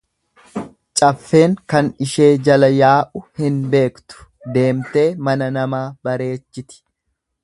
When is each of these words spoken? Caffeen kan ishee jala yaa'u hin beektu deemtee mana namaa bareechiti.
Caffeen 0.99 1.51
kan 1.73 1.91
ishee 2.05 2.29
jala 2.47 2.69
yaa'u 2.79 3.21
hin 3.41 3.59
beektu 3.75 4.23
deemtee 4.57 5.07
mana 5.29 5.51
namaa 5.59 5.87
bareechiti. 6.09 6.85